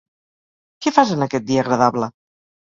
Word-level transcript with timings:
Què 0.85 0.93
fas 0.95 1.11
en 1.17 1.27
aquest 1.27 1.47
dia 1.51 1.63
agradable? 1.65 2.11